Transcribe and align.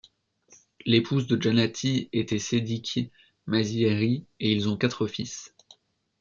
L'épouse 0.83 1.27
de 1.27 1.39
Jannati 1.39 2.09
était 2.11 2.39
Sediqeh 2.39 3.11
Mazaheri 3.45 4.25
et 4.39 4.51
ils 4.51 4.67
ont 4.67 4.75
quatre 4.75 5.05
fils. 5.05 5.53